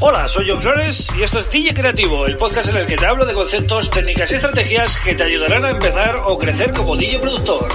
Hola, 0.00 0.26
soy 0.26 0.46
John 0.48 0.60
Flores 0.60 1.08
y 1.16 1.22
esto 1.22 1.38
es 1.38 1.48
DJ 1.48 1.72
Creativo, 1.72 2.26
el 2.26 2.36
podcast 2.36 2.68
en 2.68 2.76
el 2.76 2.86
que 2.86 2.96
te 2.96 3.06
hablo 3.06 3.24
de 3.24 3.32
conceptos, 3.32 3.88
técnicas 3.90 4.30
y 4.32 4.34
estrategias 4.34 4.96
que 4.96 5.14
te 5.14 5.22
ayudarán 5.22 5.64
a 5.64 5.70
empezar 5.70 6.16
o 6.26 6.36
crecer 6.36 6.74
como 6.74 6.96
DJ 6.96 7.20
productor. 7.20 7.72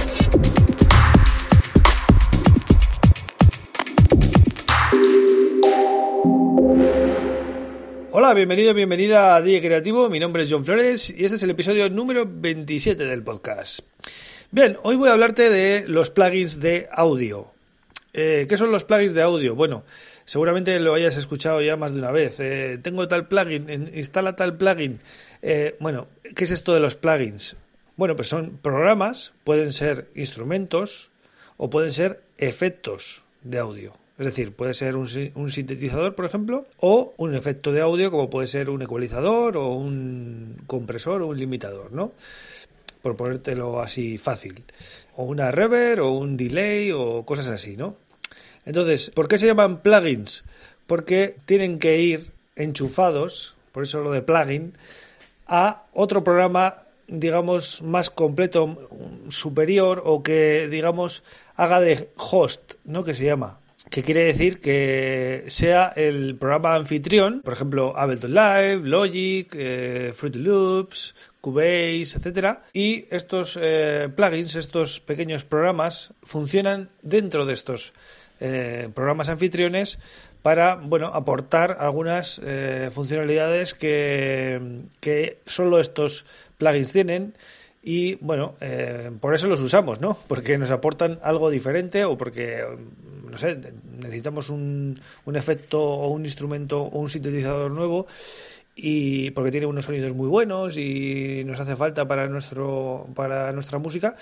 Hola, 8.12 8.34
bienvenido, 8.34 8.74
bienvenida 8.74 9.34
a 9.34 9.40
DJ 9.40 9.62
Creativo. 9.62 10.10
Mi 10.10 10.20
nombre 10.20 10.42
es 10.42 10.52
John 10.52 10.64
Flores 10.64 11.08
y 11.10 11.24
este 11.24 11.36
es 11.36 11.42
el 11.42 11.50
episodio 11.50 11.88
número 11.88 12.26
27 12.28 13.06
del 13.06 13.22
podcast. 13.22 13.80
Bien, 14.50 14.76
hoy 14.82 14.96
voy 14.96 15.08
a 15.08 15.12
hablarte 15.12 15.48
de 15.48 15.88
los 15.88 16.10
plugins 16.10 16.60
de 16.60 16.86
audio. 16.92 17.50
Eh, 18.12 18.46
¿Qué 18.48 18.56
son 18.56 18.72
los 18.72 18.84
plugins 18.84 19.14
de 19.14 19.22
audio? 19.22 19.54
Bueno, 19.54 19.84
seguramente 20.24 20.78
lo 20.80 20.94
hayas 20.94 21.16
escuchado 21.16 21.60
ya 21.62 21.76
más 21.76 21.92
de 21.92 22.00
una 22.00 22.10
vez. 22.10 22.40
Eh, 22.40 22.78
tengo 22.82 23.06
tal 23.08 23.28
plugin, 23.28 23.90
instala 23.94 24.36
tal 24.36 24.56
plugin. 24.56 25.00
Eh, 25.42 25.76
bueno, 25.80 26.08
¿qué 26.34 26.44
es 26.44 26.50
esto 26.50 26.74
de 26.74 26.80
los 26.80 26.96
plugins? 26.96 27.56
Bueno, 27.96 28.16
pues 28.16 28.28
son 28.28 28.58
programas, 28.60 29.32
pueden 29.44 29.72
ser 29.72 30.08
instrumentos 30.14 31.10
o 31.56 31.70
pueden 31.70 31.92
ser 31.92 32.22
efectos 32.38 33.22
de 33.42 33.58
audio. 33.58 33.92
Es 34.18 34.26
decir, 34.26 34.52
puede 34.52 34.74
ser 34.74 34.96
un, 34.96 35.08
un, 35.34 35.50
sintetizador, 35.50 36.14
por 36.14 36.26
ejemplo, 36.26 36.66
o 36.78 37.14
un 37.16 37.34
efecto 37.34 37.72
de 37.72 37.80
audio 37.80 38.10
como 38.10 38.28
puede 38.28 38.46
ser 38.46 38.68
un 38.68 38.82
ecualizador 38.82 39.56
o 39.56 39.68
un 39.68 40.56
compresor 40.66 41.22
o 41.22 41.28
un 41.28 41.38
limitador, 41.38 41.90
¿no? 41.92 42.12
Por 43.02 43.16
ponértelo 43.16 43.80
así 43.80 44.18
fácil. 44.18 44.64
O 45.16 45.24
una 45.24 45.50
reverb 45.50 46.04
o 46.04 46.12
un 46.12 46.36
delay 46.36 46.92
o 46.92 47.24
cosas 47.24 47.48
así, 47.48 47.76
¿no? 47.76 47.96
Entonces, 48.64 49.10
¿por 49.10 49.28
qué 49.28 49.38
se 49.38 49.46
llaman 49.46 49.82
plugins? 49.82 50.44
Porque 50.86 51.36
tienen 51.46 51.78
que 51.78 51.98
ir 51.98 52.32
enchufados, 52.56 53.54
por 53.72 53.84
eso 53.84 54.00
lo 54.00 54.10
de 54.10 54.22
plugin, 54.22 54.74
a 55.46 55.84
otro 55.92 56.22
programa, 56.22 56.82
digamos, 57.08 57.82
más 57.82 58.10
completo, 58.10 58.88
superior 59.28 60.02
o 60.04 60.22
que, 60.22 60.68
digamos, 60.68 61.22
haga 61.56 61.80
de 61.80 62.10
host, 62.16 62.74
¿no? 62.84 63.04
Que 63.04 63.14
se 63.14 63.24
llama 63.24 63.59
que 63.88 64.02
quiere 64.02 64.24
decir 64.24 64.60
que 64.60 65.44
sea 65.48 65.88
el 65.96 66.36
programa 66.36 66.74
anfitrión, 66.74 67.40
por 67.40 67.54
ejemplo, 67.54 67.96
Ableton 67.96 68.34
Live, 68.34 68.80
Logic, 68.84 69.52
eh, 69.56 70.12
Fruity 70.14 70.38
Loops, 70.38 71.14
Cubase, 71.40 72.18
etcétera, 72.18 72.64
y 72.72 73.06
estos 73.10 73.58
eh, 73.60 74.08
plugins, 74.14 74.54
estos 74.56 75.00
pequeños 75.00 75.44
programas, 75.44 76.12
funcionan 76.22 76.90
dentro 77.02 77.46
de 77.46 77.54
estos 77.54 77.94
eh, 78.40 78.88
programas 78.94 79.28
anfitriones 79.28 79.98
para 80.42 80.76
bueno 80.76 81.08
aportar 81.08 81.78
algunas 81.80 82.40
eh, 82.44 82.90
funcionalidades 82.92 83.74
que, 83.74 84.82
que 85.00 85.38
solo 85.46 85.80
estos 85.80 86.24
plugins 86.58 86.92
tienen 86.92 87.34
y 87.82 88.16
bueno, 88.16 88.56
eh, 88.60 89.10
por 89.20 89.34
eso 89.34 89.46
los 89.46 89.60
usamos, 89.60 90.00
¿no? 90.00 90.18
Porque 90.28 90.58
nos 90.58 90.70
aportan 90.70 91.18
algo 91.22 91.50
diferente 91.50 92.04
o 92.04 92.16
porque, 92.16 92.62
no 93.30 93.38
sé, 93.38 93.58
necesitamos 93.98 94.50
un, 94.50 95.00
un 95.24 95.36
efecto 95.36 95.80
o 95.82 96.08
un 96.08 96.24
instrumento 96.24 96.82
o 96.82 96.98
un 96.98 97.08
sintetizador 97.08 97.70
nuevo 97.70 98.06
y 98.76 99.30
porque 99.32 99.50
tiene 99.50 99.66
unos 99.66 99.86
sonidos 99.86 100.14
muy 100.14 100.28
buenos 100.28 100.76
y 100.76 101.42
nos 101.44 101.58
hace 101.60 101.76
falta 101.76 102.06
para 102.06 102.28
nuestro 102.28 103.08
para 103.14 103.52
nuestra 103.52 103.78
música 103.78 104.16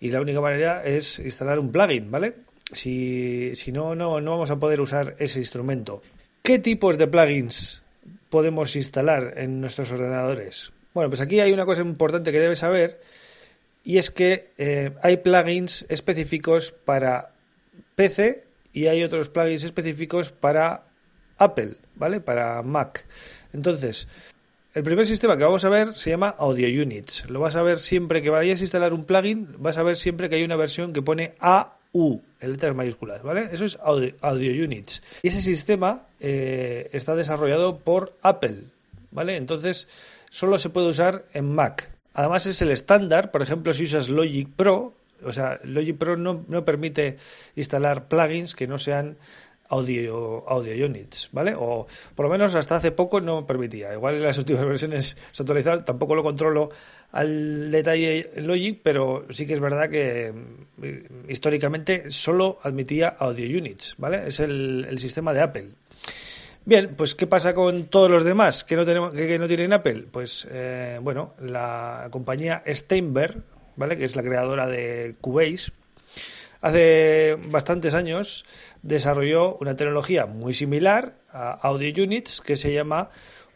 y 0.00 0.10
la 0.10 0.20
única 0.20 0.40
manera 0.40 0.84
es 0.84 1.18
instalar 1.18 1.58
un 1.58 1.70
plugin, 1.70 2.10
¿vale? 2.10 2.34
Si, 2.72 3.54
si 3.54 3.72
no, 3.72 3.94
no, 3.94 4.20
no 4.20 4.30
vamos 4.32 4.50
a 4.50 4.58
poder 4.58 4.80
usar 4.80 5.16
ese 5.18 5.38
instrumento. 5.38 6.02
¿Qué 6.42 6.58
tipos 6.58 6.96
de 6.96 7.06
plugins 7.06 7.82
podemos 8.30 8.74
instalar 8.76 9.34
en 9.36 9.60
nuestros 9.60 9.92
ordenadores? 9.92 10.72
Bueno, 10.94 11.08
pues 11.10 11.20
aquí 11.20 11.40
hay 11.40 11.52
una 11.52 11.64
cosa 11.64 11.82
importante 11.82 12.32
que 12.32 12.40
debes 12.40 12.58
saber 12.58 13.00
y 13.84 13.98
es 13.98 14.10
que 14.10 14.50
eh, 14.58 14.92
hay 15.02 15.18
plugins 15.18 15.86
específicos 15.88 16.72
para 16.72 17.32
PC 17.94 18.44
y 18.72 18.86
hay 18.86 19.02
otros 19.02 19.28
plugins 19.28 19.64
específicos 19.64 20.30
para 20.30 20.84
Apple, 21.38 21.76
¿vale? 21.94 22.20
Para 22.20 22.62
Mac. 22.62 23.04
Entonces, 23.52 24.08
el 24.74 24.82
primer 24.82 25.06
sistema 25.06 25.36
que 25.36 25.44
vamos 25.44 25.64
a 25.64 25.68
ver 25.68 25.94
se 25.94 26.10
llama 26.10 26.34
Audio 26.38 26.82
Units. 26.82 27.28
Lo 27.28 27.40
vas 27.40 27.56
a 27.56 27.62
ver 27.62 27.78
siempre 27.78 28.22
que 28.22 28.30
vayas 28.30 28.60
a 28.60 28.64
instalar 28.64 28.92
un 28.92 29.04
plugin, 29.04 29.48
vas 29.58 29.78
a 29.78 29.82
ver 29.82 29.96
siempre 29.96 30.28
que 30.28 30.36
hay 30.36 30.44
una 30.44 30.56
versión 30.56 30.92
que 30.92 31.02
pone 31.02 31.34
AU 31.40 32.22
en 32.40 32.52
letras 32.52 32.74
mayúsculas, 32.74 33.22
¿vale? 33.22 33.48
Eso 33.52 33.64
es 33.64 33.78
Audio, 33.82 34.64
Units. 34.64 35.02
Y 35.22 35.28
ese 35.28 35.42
sistema 35.42 36.06
eh, 36.20 36.88
está 36.92 37.14
desarrollado 37.14 37.78
por 37.78 38.16
Apple, 38.22 38.64
¿vale? 39.12 39.36
Entonces, 39.36 39.88
solo 40.30 40.58
se 40.58 40.70
puede 40.70 40.88
usar 40.88 41.26
en 41.32 41.54
Mac. 41.54 41.90
Además 42.14 42.46
es 42.46 42.60
el 42.62 42.70
estándar, 42.70 43.30
por 43.30 43.42
ejemplo, 43.42 43.72
si 43.72 43.84
usas 43.84 44.08
Logic 44.08 44.48
Pro, 44.54 44.94
o 45.24 45.32
sea, 45.32 45.60
Logic 45.64 45.96
Pro 45.96 46.16
no, 46.16 46.44
no 46.48 46.64
permite 46.64 47.18
instalar 47.54 48.08
plugins 48.08 48.54
que 48.54 48.66
no 48.66 48.78
sean 48.78 49.16
audio, 49.72 50.44
audio 50.48 50.86
units, 50.86 51.30
¿vale? 51.32 51.54
O 51.56 51.86
por 52.14 52.26
lo 52.26 52.30
menos 52.30 52.54
hasta 52.54 52.76
hace 52.76 52.92
poco 52.92 53.20
no 53.20 53.46
permitía. 53.46 53.92
Igual 53.94 54.16
en 54.16 54.22
las 54.22 54.38
últimas 54.42 54.64
versiones 54.64 55.16
se 55.30 55.42
actualizado, 55.42 55.82
tampoco 55.84 56.14
lo 56.14 56.22
controlo 56.22 56.70
al 57.10 57.70
detalle 57.70 58.30
en 58.34 58.46
Logic, 58.46 58.80
pero 58.82 59.26
sí 59.30 59.46
que 59.46 59.54
es 59.54 59.60
verdad 59.60 59.88
que 59.88 60.32
mm, 60.32 61.30
históricamente 61.30 62.10
solo 62.10 62.58
admitía 62.62 63.08
audio 63.08 63.58
units, 63.58 63.94
¿vale? 63.96 64.26
Es 64.26 64.40
el, 64.40 64.86
el 64.88 64.98
sistema 64.98 65.32
de 65.32 65.40
Apple. 65.40 65.68
Bien, 66.64 66.94
pues 66.96 67.16
¿qué 67.16 67.26
pasa 67.26 67.54
con 67.54 67.86
todos 67.86 68.08
los 68.08 68.22
demás 68.22 68.62
que 68.62 68.76
no, 68.76 68.84
tenemos, 68.84 69.12
que, 69.12 69.36
no 69.36 69.48
tienen 69.48 69.72
Apple? 69.72 70.06
Pues 70.10 70.46
eh, 70.48 71.00
bueno, 71.02 71.34
la 71.40 72.06
compañía 72.12 72.62
Steinberg, 72.68 73.42
¿vale? 73.74 73.98
que 73.98 74.04
es 74.04 74.14
la 74.14 74.22
creadora 74.22 74.68
de 74.68 75.16
Cubase, 75.20 75.72
hace 76.60 77.36
bastantes 77.48 77.96
años 77.96 78.44
desarrolló 78.82 79.56
una 79.56 79.74
tecnología 79.74 80.26
muy 80.26 80.54
similar 80.54 81.16
a 81.30 81.50
Audio 81.50 82.04
Units 82.04 82.40
que 82.40 82.56
se 82.56 82.72
llama 82.72 83.10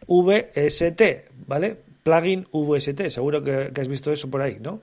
VST, 0.09 1.03
¿vale? 1.47 1.77
Plugin 2.03 2.49
VST, 2.51 3.09
seguro 3.11 3.41
que, 3.41 3.71
has 3.81 3.89
visto 3.89 4.13
eso 4.13 4.29
por 4.29 4.43
ahí, 4.43 4.59
¿no? 4.61 4.81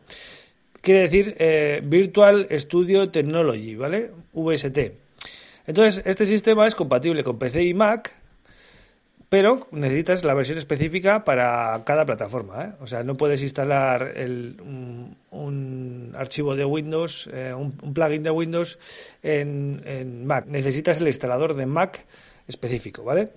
Quiere 0.79 1.01
decir 1.01 1.35
eh, 1.39 1.81
Virtual 1.83 2.47
Studio 2.51 3.09
Technology, 3.09 3.75
¿vale? 3.75 4.11
VST. 4.31 5.03
Entonces, 5.65 6.03
este 6.05 6.25
sistema 6.25 6.67
es 6.67 6.75
compatible 6.75 7.23
con 7.23 7.39
PC 7.39 7.63
y 7.63 7.73
Mac, 7.73 8.11
pero 9.29 9.67
necesitas 9.71 10.23
la 10.23 10.35
versión 10.35 10.59
específica 10.59 11.23
para 11.23 11.81
cada 11.85 12.05
plataforma. 12.05 12.65
¿eh? 12.65 12.73
O 12.81 12.87
sea, 12.87 13.03
no 13.03 13.15
puedes 13.17 13.41
instalar 13.41 14.13
un, 14.61 16.13
archivo 16.15 16.55
de 16.55 16.65
Windows, 16.65 17.29
eh, 17.33 17.51
un, 17.51 17.75
un, 17.81 17.93
plugin 17.95 18.21
de 18.21 18.29
Windows 18.29 18.77
en, 19.23 19.81
en, 19.85 20.25
Mac. 20.27 20.45
Necesitas 20.45 21.01
el 21.01 21.07
instalador 21.07 21.55
de 21.55 21.65
Mac 21.65 22.05
específico, 22.47 23.03
¿vale? 23.03 23.31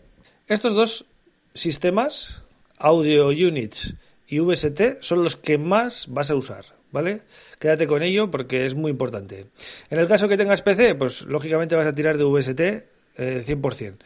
Estos 0.49 0.75
dos 0.75 1.07
sistemas, 1.55 2.43
Audio 2.77 3.29
Units 3.29 3.95
y 4.27 4.41
VST, 4.41 5.01
son 5.01 5.25
los 5.25 5.37
que 5.37 5.57
más 5.57 6.09
vas 6.09 6.31
a 6.31 6.35
usar. 6.35 6.67
¿Vale? 6.97 7.21
Quédate 7.59 7.87
con 7.87 8.03
ello 8.03 8.31
porque 8.31 8.65
es 8.65 8.75
muy 8.75 8.91
importante. 8.91 9.49
En 9.91 9.99
el 9.99 10.09
caso 10.09 10.29
que 10.29 10.39
tengas 10.39 10.63
PC, 10.63 10.95
pues 10.95 11.23
lógicamente 11.27 11.77
vas 11.77 11.87
a 11.87 11.95
tirar 11.95 12.17
de 12.17 12.25
VST 12.25 12.61
eh, 13.19 13.45
100%. 13.47 13.97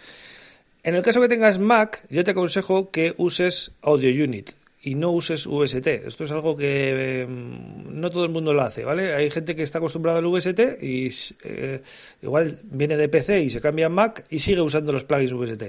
En 0.82 0.94
el 0.96 1.02
caso 1.02 1.20
que 1.20 1.28
tengas 1.28 1.60
Mac, 1.60 2.00
yo 2.10 2.24
te 2.24 2.32
aconsejo 2.32 2.90
que 2.90 3.14
uses 3.16 3.70
Audio 3.80 4.10
Unit 4.24 4.50
y 4.82 4.96
no 4.96 5.12
uses 5.12 5.46
VST. 5.46 5.86
Esto 5.86 6.24
es 6.24 6.32
algo 6.32 6.56
que 6.56 7.22
eh, 7.22 7.26
no 7.28 8.10
todo 8.10 8.24
el 8.24 8.32
mundo 8.32 8.52
lo 8.54 8.62
hace, 8.62 8.82
¿vale? 8.82 9.14
Hay 9.14 9.30
gente 9.30 9.54
que 9.54 9.62
está 9.62 9.78
acostumbrada 9.78 10.18
al 10.18 10.26
VST 10.26 10.82
y 10.82 11.12
eh, 11.44 11.82
igual 12.22 12.58
viene 12.64 12.96
de 12.96 13.08
PC 13.08 13.40
y 13.40 13.50
se 13.50 13.60
cambia 13.60 13.86
a 13.86 13.90
Mac 13.90 14.24
y 14.30 14.40
sigue 14.40 14.62
usando 14.62 14.90
los 14.92 15.04
plugins 15.04 15.32
VST. 15.32 15.62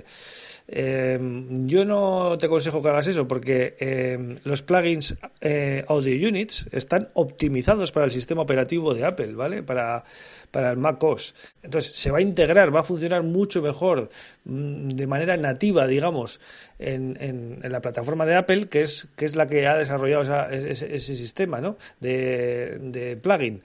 Eh, 0.74 1.20
yo 1.66 1.84
no 1.84 2.38
te 2.38 2.46
aconsejo 2.46 2.82
que 2.82 2.88
hagas 2.88 3.08
eso 3.08 3.28
porque 3.28 3.76
eh, 3.78 4.38
los 4.46 4.64
plugins 4.64 5.18
eh, 5.42 5.84
Audio 5.90 6.30
Units 6.30 6.66
están 6.72 7.10
optimizados 7.14 7.92
para 7.92 8.06
el 8.06 8.12
sistema 8.12 8.44
operativo 8.44 8.94
de 8.94 9.04
Apple, 9.04 9.34
¿vale? 9.34 9.64
Para, 9.64 10.06
para 10.50 10.72
el 10.72 10.78
Mac 10.78 11.04
OS. 11.04 11.36
Entonces 11.62 11.92
se 11.92 12.10
va 12.10 12.20
a 12.20 12.22
integrar, 12.22 12.74
va 12.74 12.80
a 12.80 12.84
funcionar 12.86 13.22
mucho 13.22 13.62
mejor 13.62 14.10
mmm, 14.46 14.88
de 14.88 15.08
manera 15.08 15.36
nativa, 15.36 15.88
digamos, 15.88 16.40
en, 16.80 17.18
en, 17.20 17.60
en, 17.62 17.72
la 17.72 17.82
plataforma 17.82 18.26
de 18.26 18.36
Apple, 18.36 18.70
que 18.70 18.84
es, 18.84 19.10
que 19.18 19.26
es 19.26 19.36
la 19.36 19.48
que 19.48 19.68
ha 19.68 19.76
desarrollado 19.76 20.24
esa, 20.24 20.50
ese, 20.54 20.96
ese, 20.96 21.16
sistema 21.16 21.60
¿no? 21.60 21.76
de, 22.00 22.78
de 22.80 23.18
plugin. 23.18 23.62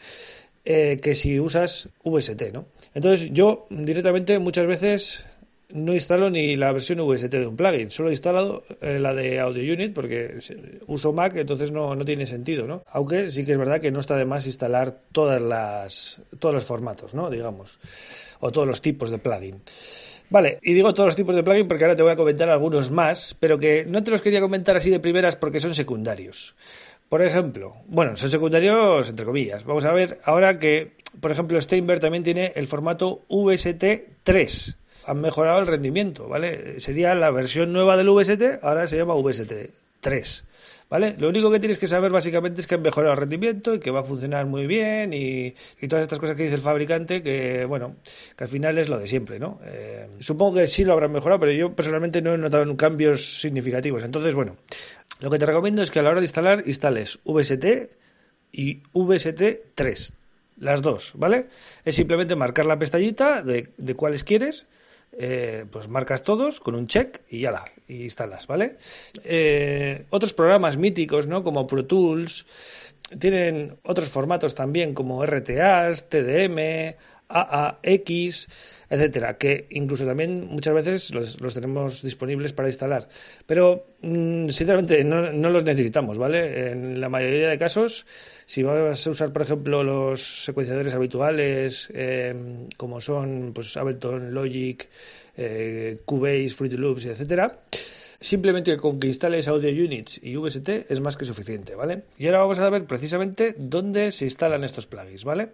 Eh, 0.69 0.99
que 1.01 1.15
si 1.15 1.39
usas 1.39 1.91
VST, 2.03 2.53
¿no? 2.53 2.67
Entonces 2.93 3.29
yo 3.31 3.69
directamente 3.71 4.37
muchas 4.41 4.67
veces 4.67 5.27
no 5.71 5.93
instalo 5.93 6.31
ni 6.31 6.57
la 6.57 6.73
versión 6.73 6.99
VST 6.99 7.31
de 7.31 7.47
un 7.47 7.57
plugin, 7.57 7.91
solo 7.91 8.09
he 8.09 8.13
instalado 8.13 8.65
eh, 8.81 8.99
la 8.99 9.15
de 9.15 9.41
Audio 9.41 9.75
Unit 9.75 9.93
porque 9.93 10.39
uso 10.87 11.13
Mac, 11.13 11.37
entonces 11.37 11.73
no, 11.73 11.95
no, 11.95 12.05
tiene 12.05 12.27
sentido, 12.27 12.67
¿no? 12.67 12.83
Aunque 12.87 13.31
sí 13.31 13.45
que 13.45 13.53
es 13.53 13.59
verdad 13.59 13.81
que 13.81 13.91
no 13.91 14.01
está 14.01 14.17
de 14.17 14.25
más 14.25 14.47
instalar 14.47 15.01
todas 15.13 15.41
las, 15.41 16.23
todos 16.39 16.55
los 16.55 16.65
formatos, 16.65 17.15
¿no? 17.15 17.31
Digamos, 17.31 17.81
o 18.41 18.53
todos 18.53 18.67
los 18.67 18.81
tipos 18.81 19.11
de 19.11 19.19
plugin. 19.19 19.63
Vale, 20.29 20.59
y 20.63 20.73
digo 20.73 20.93
todos 20.95 21.09
los 21.09 21.17
tipos 21.17 21.35
de 21.35 21.43
plugin 21.43 21.69
porque 21.69 21.85
ahora 21.85 21.97
te 21.97 22.03
voy 22.03 22.13
a 22.13 22.17
comentar 22.17 22.49
algunos 22.49 22.91
más, 22.91 23.37
pero 23.39 23.59
que 23.59 23.87
no 23.89 24.03
te 24.03 24.11
los 24.11 24.23
quería 24.23 24.41
comentar 24.41 24.77
así 24.77 24.91
de 24.91 25.01
primeras 25.01 25.37
porque 25.37 25.61
son 25.61 25.75
secundarios. 25.75 26.55
Por 27.09 27.23
ejemplo, 27.23 27.77
bueno, 27.87 28.17
son 28.17 28.31
secundarios 28.31 29.09
entre 29.09 29.25
comillas. 29.25 29.65
Vamos 29.65 29.85
a 29.85 29.93
ver 29.93 30.21
ahora 30.25 30.59
que, 30.59 30.97
por 31.21 31.31
ejemplo, 31.31 31.61
Steinberg 31.61 32.01
también 32.01 32.25
tiene 32.25 32.53
el 32.57 32.67
formato 32.67 33.25
VST3. 33.29 34.77
Han 35.07 35.21
mejorado 35.21 35.61
el 35.61 35.67
rendimiento, 35.67 36.29
¿vale? 36.29 36.81
Sería 36.81 37.15
la 37.15 37.31
versión 37.31 37.73
nueva 37.73 37.97
del 37.97 38.11
VST, 38.11 38.63
ahora 38.63 38.87
se 38.87 38.97
llama 38.97 39.15
VST3. 39.15 40.45
¿Vale? 40.89 41.17
Lo 41.19 41.29
único 41.29 41.51
que 41.51 41.59
tienes 41.59 41.79
que 41.79 41.89
saber 41.89 42.13
básicamente 42.13 42.61
es 42.61 42.69
que 42.69 42.77
han 42.77 42.83
mejorado 42.83 43.13
el 43.13 43.19
rendimiento 43.19 43.75
y 43.75 43.81
que 43.81 43.91
va 43.91 44.01
a 44.01 44.05
funcionar 44.05 44.47
muy 44.47 44.69
bien 44.69 45.13
y, 45.13 45.55
todas 45.89 46.03
estas 46.03 46.21
cosas 46.21 46.37
que 46.37 46.45
dice 46.45 46.55
el 46.55 46.61
fabricante 46.61 47.25
que, 47.25 47.65
bueno, 47.65 47.97
que 48.37 48.45
al 48.45 48.49
final 48.49 48.79
es 48.79 48.89
lo 48.89 48.97
de 48.97 49.09
siempre, 49.09 49.41
¿no? 49.41 49.59
Eh, 49.65 50.07
supongo 50.21 50.59
que 50.59 50.69
sí 50.69 50.85
lo 50.85 50.93
habrán 50.93 51.11
mejorado, 51.11 51.41
pero 51.41 51.51
yo 51.51 51.75
personalmente 51.75 52.23
no 52.23 52.35
he 52.35 52.39
notado 52.39 52.77
cambios 52.77 53.41
significativos. 53.41 54.05
Entonces, 54.05 54.37
bueno, 54.37 54.57
lo 55.19 55.29
que 55.29 55.41
te 55.41 55.47
recomiendo 55.47 55.83
es 55.83 55.91
que 55.91 55.99
a 55.99 56.03
la 56.03 56.11
hora 56.11 56.21
de 56.21 56.27
instalar, 56.27 56.63
instales 56.67 57.19
VST 57.25 57.65
y 58.53 58.83
VST3. 58.93 60.13
Las 60.59 60.83
dos, 60.83 61.13
¿vale? 61.17 61.49
Es 61.85 61.97
simplemente 61.97 62.37
marcar 62.37 62.65
la 62.65 62.79
pestañita 62.79 63.43
de, 63.43 63.71
de 63.77 63.95
cuáles 63.95 64.23
quieres 64.23 64.67
eh, 65.13 65.65
pues 65.71 65.89
marcas 65.89 66.23
todos 66.23 66.61
con 66.61 66.75
un 66.75 66.87
check 66.87 67.23
y 67.29 67.41
ya 67.41 67.51
la, 67.51 67.65
y 67.89 68.05
instalas, 68.05 68.47
¿vale? 68.47 68.77
Eh, 69.25 70.05
otros 70.11 70.35
programas 70.35 70.77
míticos, 70.77 71.27
¿no? 71.27 71.43
Como 71.43 71.67
Pro 71.67 71.87
Tools, 71.87 72.47
tienen 73.19 73.79
otros 73.85 74.09
formatos 74.09 74.55
también 74.55 74.93
como 74.93 75.25
RTAs, 75.25 76.09
TDM, 76.09 76.97
AAX, 77.29 78.49
etcétera, 78.89 79.37
que 79.37 79.67
incluso 79.71 80.05
también 80.07 80.47
muchas 80.47 80.75
veces 80.75 81.11
los, 81.13 81.55
tenemos 81.55 82.03
disponibles 82.03 82.53
para 82.53 82.69
instalar. 82.69 83.09
Pero 83.47 83.87
mm, 84.03 84.49
sinceramente 84.49 85.03
no, 85.05 85.33
no, 85.33 85.51
los 85.51 85.65
necesitamos, 85.65 86.19
¿vale? 86.19 86.71
En 86.71 87.01
la 87.01 87.09
mayoría 87.09 87.49
de 87.49 87.59
casos, 87.59 88.07
si 88.47 88.63
vas 88.63 89.07
a 89.07 89.11
usar, 89.11 89.33
por 89.33 89.43
ejemplo, 89.43 89.83
los 89.83 90.45
secuenciadores 90.45 90.95
habituales, 90.95 91.89
em, 91.93 92.67
como 92.77 93.01
son 93.01 93.53
pues 93.55 93.77
Ableton, 93.77 94.33
Logic, 94.33 94.89
eh, 95.37 95.99
Cubase, 96.05 96.51
Fruity 96.51 96.77
Loops, 96.77 97.07
etcétera, 97.07 97.59
Simplemente 98.27 98.77
con 98.77 98.99
que 98.99 99.07
instales 99.07 99.47
Audio 99.47 99.71
Units 99.71 100.19
y 100.21 100.35
VST 100.35 100.91
es 100.91 100.99
más 100.99 101.17
que 101.17 101.25
suficiente, 101.25 101.77
¿vale? 101.77 102.03
Y 102.19 102.27
ahora 102.27 102.41
vamos 102.41 102.59
a 102.59 102.69
ver 102.71 102.85
precisamente 102.85 103.55
dónde 103.57 104.11
se 104.11 104.25
instalan 104.25 104.65
estos 104.65 104.89
plugins, 104.89 105.23
¿vale? 105.23 105.53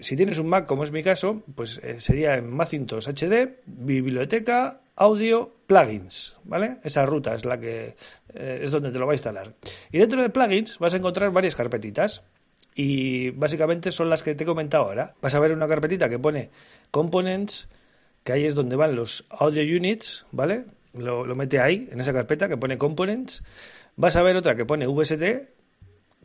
Si 0.00 0.16
tienes 0.16 0.40
un 0.40 0.48
Mac, 0.48 0.66
como 0.66 0.82
es 0.82 0.90
mi 0.90 1.04
caso, 1.04 1.44
pues 1.54 1.78
eh, 1.80 2.00
sería 2.00 2.34
en 2.34 2.52
Macintosh 2.52 3.06
HD, 3.06 3.60
biblioteca, 3.66 4.80
audio, 4.96 5.54
plugins, 5.68 6.34
¿vale? 6.42 6.78
Esa 6.82 7.06
ruta 7.06 7.36
es 7.36 7.44
la 7.44 7.60
que 7.60 7.94
eh, 8.34 8.60
es 8.64 8.72
donde 8.72 8.90
te 8.90 8.98
lo 8.98 9.06
va 9.06 9.12
a 9.12 9.14
instalar. 9.14 9.54
Y 9.92 9.98
dentro 9.98 10.20
de 10.20 10.30
plugins 10.30 10.80
vas 10.80 10.94
a 10.94 10.96
encontrar 10.96 11.30
varias 11.30 11.54
carpetitas 11.54 12.24
y 12.74 13.30
básicamente 13.30 13.92
son 13.92 14.10
las 14.10 14.24
que 14.24 14.34
te 14.34 14.42
he 14.42 14.46
comentado 14.48 14.86
ahora. 14.86 15.14
Vas 15.22 15.36
a 15.36 15.38
ver 15.38 15.52
una 15.52 15.68
carpetita 15.68 16.08
que 16.08 16.18
pone 16.18 16.50
components, 16.90 17.68
que 18.24 18.32
ahí 18.32 18.44
es 18.44 18.56
donde 18.56 18.74
van 18.74 18.96
los 18.96 19.24
audio 19.30 19.62
units, 19.62 20.26
¿vale? 20.32 20.64
Lo, 20.98 21.24
mete 21.34 21.60
ahí, 21.60 21.88
en 21.90 22.00
esa 22.00 22.12
carpeta 22.12 22.48
que 22.48 22.56
pone 22.56 22.78
components. 22.78 23.42
Vas 23.96 24.16
a 24.16 24.22
ver 24.22 24.36
otra 24.36 24.56
que 24.56 24.64
pone 24.64 24.86
VST, 24.86 25.22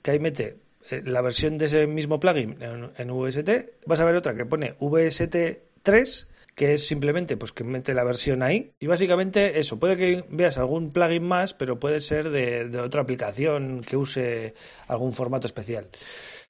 que 0.01 0.11
ahí 0.11 0.19
mete 0.19 0.57
eh, 0.89 1.01
la 1.05 1.21
versión 1.21 1.57
de 1.57 1.65
ese 1.65 1.87
mismo 1.87 2.19
plugin 2.19 2.57
en, 2.61 3.07
VST. 3.09 3.49
Vas 3.85 3.99
a 3.99 4.05
ver 4.05 4.15
otra 4.15 4.35
que 4.35 4.45
pone 4.45 4.77
VST3, 4.77 6.27
que 6.55 6.73
es 6.73 6.85
simplemente 6.85 7.37
pues 7.37 7.51
que 7.51 7.63
mete 7.63 7.93
la 7.93 8.03
versión 8.03 8.43
ahí. 8.43 8.73
Y 8.79 8.87
básicamente 8.87 9.59
eso, 9.59 9.79
puede 9.79 9.97
que 9.97 10.23
veas 10.29 10.57
algún 10.57 10.91
plugin 10.91 11.23
más, 11.23 11.53
pero 11.53 11.79
puede 11.79 11.99
ser 11.99 12.29
de, 12.29 12.69
de 12.69 12.79
otra 12.79 13.01
aplicación 13.01 13.81
que 13.81 13.97
use 13.97 14.53
algún 14.87 15.13
formato 15.13 15.47
especial. 15.47 15.87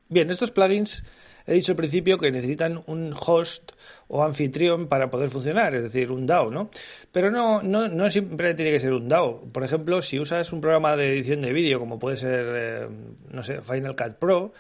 Bien, 0.10 0.30
estos 0.30 0.52
plugins 0.52 1.04
he 1.46 1.54
dicho 1.54 1.72
al 1.72 1.76
principio 1.76 2.18
que 2.18 2.32
necesitan 2.32 2.84
un 2.88 3.14
host 3.14 3.72
o 4.08 4.24
anfitrión 4.24 4.88
para 4.88 5.10
poder 5.10 5.30
funcionar, 5.30 5.76
es 5.76 5.84
decir, 5.84 6.12
un 6.12 6.26
DAO, 6.26 6.52
¿no? 6.52 6.70
Pero 7.12 7.32
no, 7.32 7.62
no, 7.62 7.88
no 7.88 8.10
siempre 8.10 8.54
tiene 8.54 8.72
que 8.72 8.80
ser 8.80 8.94
un 8.94 9.10
DAO. 9.10 9.42
Por 9.52 9.64
ejemplo, 9.64 10.02
si 10.02 10.20
usas 10.20 10.54
un 10.54 10.62
programa 10.62 10.96
de 10.96 11.14
edición 11.14 11.42
de 11.42 11.54
vídeo, 11.54 11.80
como 11.80 12.00
puede 12.00 12.18
ser, 12.18 12.46
eh, 12.50 12.88
no 13.32 13.44
sé, 13.44 13.62
Final 13.62 13.96
Cut 13.96 14.14
Pro, 14.20 14.54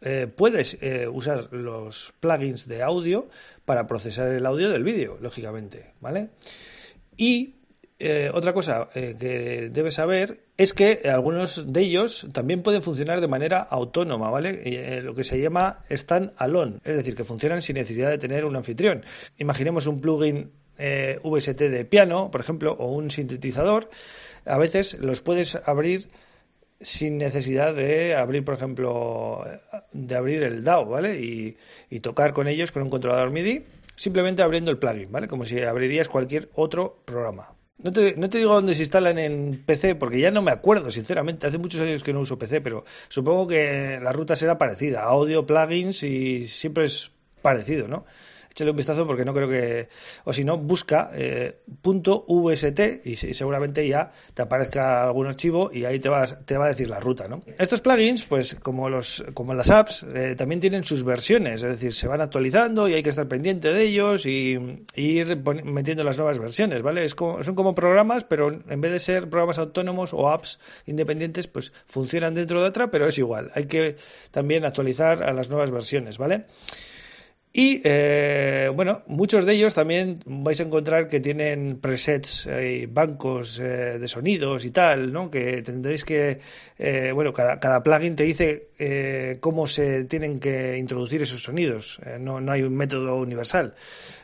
eh, 0.00 0.26
puedes 0.26 0.78
eh, 0.80 1.08
usar 1.08 1.52
los 1.52 2.12
plugins 2.20 2.68
de 2.68 2.82
audio 2.82 3.28
para 3.64 3.86
procesar 3.86 4.28
el 4.28 4.46
audio 4.46 4.70
del 4.70 4.84
vídeo, 4.84 5.18
lógicamente, 5.20 5.92
¿vale? 6.00 6.30
Y 7.16 7.54
eh, 8.04 8.30
otra 8.32 8.52
cosa 8.52 8.90
eh, 8.94 9.16
que 9.18 9.70
debes 9.70 9.94
saber 9.94 10.44
es 10.56 10.72
que 10.72 11.02
algunos 11.10 11.72
de 11.72 11.80
ellos 11.80 12.26
también 12.32 12.62
pueden 12.62 12.82
funcionar 12.82 13.20
de 13.20 13.28
manera 13.28 13.60
autónoma, 13.60 14.30
¿vale? 14.30 14.60
Eh, 14.64 15.00
lo 15.00 15.14
que 15.14 15.24
se 15.24 15.40
llama 15.40 15.84
stand 15.88 16.32
alone, 16.36 16.80
es 16.84 16.96
decir, 16.96 17.14
que 17.14 17.24
funcionan 17.24 17.62
sin 17.62 17.76
necesidad 17.76 18.10
de 18.10 18.18
tener 18.18 18.44
un 18.44 18.56
anfitrión. 18.56 19.04
Imaginemos 19.38 19.86
un 19.86 20.00
plugin 20.00 20.52
VST 20.76 21.58
de 21.58 21.84
piano, 21.84 22.30
por 22.30 22.40
ejemplo, 22.40 22.72
o 22.78 22.92
un 22.92 23.10
sintetizador. 23.10 23.88
A 24.44 24.58
veces 24.58 24.98
los 25.00 25.20
puedes 25.20 25.56
abrir 25.64 26.08
sin 26.80 27.16
necesidad 27.16 27.74
de 27.74 28.14
abrir, 28.16 28.44
por 28.44 28.54
ejemplo, 28.54 29.44
de 29.92 30.14
abrir 30.14 30.42
el 30.42 30.62
DAO, 30.62 30.86
¿vale? 30.86 31.18
Y, 31.20 31.56
y 31.88 32.00
tocar 32.00 32.34
con 32.34 32.48
ellos 32.48 32.70
con 32.70 32.82
un 32.82 32.90
controlador 32.90 33.30
MIDI, 33.30 33.64
simplemente 33.96 34.42
abriendo 34.42 34.70
el 34.70 34.78
plugin, 34.78 35.10
¿vale? 35.10 35.28
Como 35.28 35.46
si 35.46 35.62
abrirías 35.62 36.08
cualquier 36.08 36.50
otro 36.54 37.02
programa. 37.04 37.53
No 37.78 37.92
te, 37.92 38.16
no 38.16 38.28
te 38.30 38.38
digo 38.38 38.54
dónde 38.54 38.74
se 38.74 38.82
instalan 38.82 39.18
en 39.18 39.62
PC, 39.66 39.96
porque 39.96 40.20
ya 40.20 40.30
no 40.30 40.42
me 40.42 40.52
acuerdo, 40.52 40.90
sinceramente. 40.90 41.46
Hace 41.46 41.58
muchos 41.58 41.80
años 41.80 42.02
que 42.02 42.12
no 42.12 42.20
uso 42.20 42.38
PC, 42.38 42.60
pero 42.60 42.84
supongo 43.08 43.48
que 43.48 43.98
la 44.00 44.12
ruta 44.12 44.36
será 44.36 44.58
parecida. 44.58 45.02
Audio, 45.02 45.44
plugins 45.44 46.02
y 46.04 46.46
siempre 46.46 46.84
es 46.84 47.10
parecido, 47.42 47.88
¿no? 47.88 48.06
Échale 48.54 48.70
un 48.70 48.76
vistazo 48.76 49.04
porque 49.04 49.24
no 49.24 49.34
creo 49.34 49.48
que. 49.48 49.88
O 50.24 50.32
si 50.32 50.44
no, 50.44 50.58
busca 50.58 51.10
eh, 51.14 51.58
.vst 51.82 53.00
y, 53.04 53.16
seguramente 53.16 53.86
ya 53.86 54.12
te 54.32 54.42
aparezca 54.42 55.02
algún 55.02 55.26
archivo 55.26 55.70
y 55.72 55.84
ahí 55.84 55.98
te, 55.98 56.08
vas, 56.08 56.46
te 56.46 56.56
va 56.56 56.66
a 56.66 56.68
decir 56.68 56.88
la 56.88 57.00
ruta, 57.00 57.26
¿no? 57.26 57.42
Estos 57.58 57.80
plugins, 57.80 58.22
pues 58.22 58.54
como, 58.54 58.88
los, 58.88 59.24
como 59.34 59.54
las 59.54 59.70
apps, 59.70 60.06
eh, 60.14 60.36
también 60.36 60.60
tienen 60.60 60.84
sus 60.84 61.02
versiones, 61.02 61.62
es 61.62 61.68
decir, 61.68 61.92
se 61.92 62.06
van 62.06 62.20
actualizando 62.20 62.86
y 62.86 62.94
hay 62.94 63.02
que 63.02 63.10
estar 63.10 63.26
pendiente 63.26 63.72
de 63.72 63.82
ellos 63.82 64.24
y, 64.24 64.84
ir 64.94 65.42
metiendo 65.64 66.04
las 66.04 66.16
nuevas 66.16 66.38
versiones, 66.38 66.82
¿vale? 66.82 67.04
Es 67.04 67.16
como, 67.16 67.42
son 67.42 67.56
como 67.56 67.74
programas, 67.74 68.22
pero 68.22 68.52
en 68.68 68.80
vez 68.80 68.92
de 68.92 69.00
ser 69.00 69.28
programas 69.28 69.58
autónomos 69.58 70.14
o 70.14 70.30
apps 70.30 70.60
independientes, 70.86 71.48
pues 71.48 71.72
funcionan 71.86 72.34
dentro 72.34 72.62
de 72.62 72.68
otra, 72.68 72.92
pero 72.92 73.08
es 73.08 73.18
igual. 73.18 73.50
Hay 73.54 73.66
que 73.66 73.96
también 74.30 74.64
actualizar 74.64 75.24
a 75.24 75.32
las 75.32 75.50
nuevas 75.50 75.72
versiones, 75.72 76.18
¿vale? 76.18 76.44
Y 77.56 77.82
eh, 77.84 78.68
bueno, 78.74 79.04
muchos 79.06 79.44
de 79.44 79.52
ellos 79.52 79.74
también 79.74 80.18
vais 80.26 80.58
a 80.58 80.64
encontrar 80.64 81.06
que 81.06 81.20
tienen 81.20 81.78
presets, 81.78 82.48
y 82.48 82.86
bancos 82.86 83.60
eh, 83.60 84.00
de 84.00 84.08
sonidos 84.08 84.64
y 84.64 84.72
tal, 84.72 85.12
¿no? 85.12 85.30
Que 85.30 85.62
tendréis 85.62 86.02
que, 86.02 86.40
eh, 86.80 87.12
bueno, 87.14 87.32
cada, 87.32 87.60
cada, 87.60 87.80
plugin 87.84 88.16
te 88.16 88.24
dice 88.24 89.38
cómo 89.38 89.68
se 89.68 90.02
tienen 90.02 90.40
que 90.40 90.76
introducir 90.78 91.22
esos 91.22 91.44
sonidos. 91.44 92.00
no, 92.18 92.40
no 92.40 92.50
hay 92.50 92.62
un 92.62 92.74
método 92.74 93.18
universal. 93.18 93.76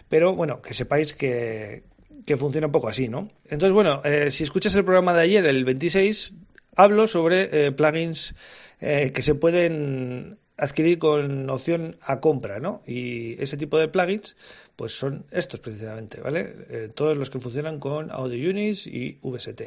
Pero 0.09 0.35
bueno, 0.35 0.61
que 0.61 0.75
sepáis 0.75 1.15
que, 1.15 1.85
que 2.27 2.37
funciona 2.37 2.67
un 2.67 2.73
poco 2.73 2.89
así, 2.89 3.07
¿no? 3.09 3.29
Entonces, 3.45 3.73
bueno, 3.73 4.03
si 4.31 4.43
escuchas 4.43 4.75
el 4.75 4.85
programa 4.85 5.15
de 5.15 5.23
ayer, 5.23 5.47
el 5.47 5.65
26, 5.65 6.35
hablo 6.75 7.07
sobre 7.07 7.71
plugins 7.71 8.35
que 8.81 9.23
se 9.23 9.37
pueden 9.37 10.41
adquirir 10.61 10.99
con 10.99 11.49
opción 11.49 11.97
a 12.03 12.21
compra, 12.21 12.61
¿no? 12.61 12.83
Y 12.87 13.43
ese 13.43 13.57
tipo 13.57 13.79
de 13.79 13.89
plugins, 13.89 14.37
pues 14.77 14.93
son 14.93 15.25
estos 15.31 15.59
precisamente, 15.61 16.21
¿vale? 16.21 16.55
Eh, 16.69 16.91
todos 16.95 17.17
los 17.17 17.31
que 17.31 17.41
funcionan 17.41 17.81
con 17.81 18.11
Audio 18.11 18.51
Units 18.51 18.87
y 18.87 19.19
VST. 19.23 19.63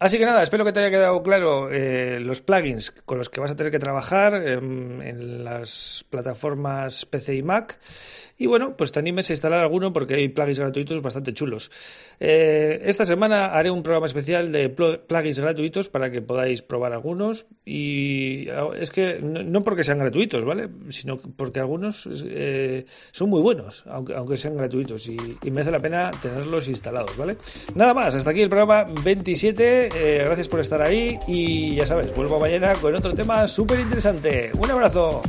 Así 0.00 0.16
que 0.16 0.24
nada, 0.24 0.44
espero 0.44 0.64
que 0.64 0.72
te 0.72 0.78
haya 0.78 0.90
quedado 0.90 1.20
claro 1.24 1.72
eh, 1.72 2.20
los 2.20 2.40
plugins 2.40 2.92
con 3.04 3.18
los 3.18 3.28
que 3.28 3.40
vas 3.40 3.50
a 3.50 3.56
tener 3.56 3.72
que 3.72 3.80
trabajar 3.80 4.34
en, 4.34 5.44
las 5.44 6.04
plataformas 6.08 7.04
PC 7.04 7.34
y 7.34 7.42
Mac. 7.42 7.80
Y 8.40 8.46
bueno, 8.46 8.76
pues 8.76 8.92
te 8.92 9.00
animes 9.00 9.28
a 9.28 9.32
instalar 9.32 9.58
alguno 9.58 9.92
porque 9.92 10.14
hay 10.14 10.28
plugins 10.28 10.60
gratuitos 10.60 11.02
bastante 11.02 11.32
chulos. 11.32 11.72
Eh, 12.20 12.82
esta 12.84 13.04
semana 13.04 13.46
haré 13.46 13.72
un 13.72 13.82
programa 13.82 14.06
especial 14.06 14.52
de 14.52 14.68
plugins 14.68 15.40
gratuitos 15.40 15.88
para 15.88 16.12
que 16.12 16.22
podáis 16.22 16.62
probar 16.62 16.92
algunos. 16.92 17.46
Y 17.64 18.48
ah, 18.50 18.68
es 18.78 18.92
que 18.92 19.18
no, 19.20 19.64
porque 19.64 19.82
sean 19.82 19.98
gratuitos, 19.98 20.44
¿vale? 20.44 20.68
Sino 20.90 21.18
porque 21.18 21.58
algunos 21.58 22.08
eh, 22.12 22.86
son 23.10 23.30
muy 23.30 23.42
buenos, 23.42 23.82
aunque, 23.88 24.14
aunque 24.14 24.36
sean 24.36 24.56
gratuitos. 24.56 25.08
Y 25.08 25.50
merece 25.50 25.72
la 25.72 25.80
pena 25.80 26.12
tenerlos 26.22 26.68
instalados, 26.68 27.16
¿vale? 27.16 27.38
Nada 27.74 27.92
más, 27.92 28.14
hasta 28.14 28.30
aquí 28.30 28.42
el 28.42 28.48
programa 28.48 28.84
27. 29.02 29.87
Eh, 29.94 30.22
gracias 30.24 30.48
por 30.48 30.60
estar 30.60 30.80
ahí 30.82 31.18
y 31.26 31.74
ya 31.74 31.86
sabes, 31.86 32.14
vuelvo 32.14 32.38
mañana 32.38 32.74
con 32.74 32.94
otro 32.94 33.12
tema 33.14 33.46
súper 33.46 33.80
interesante. 33.80 34.50
Un 34.58 34.70
abrazo. 34.70 35.22